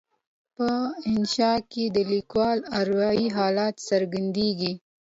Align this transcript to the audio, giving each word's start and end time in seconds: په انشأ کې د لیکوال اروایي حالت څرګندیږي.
په 0.55 0.69
انشأ 1.11 1.53
کې 1.71 1.83
د 1.95 1.97
لیکوال 2.11 2.57
اروایي 2.81 3.27
حالت 3.37 3.75
څرګندیږي. 3.89 4.73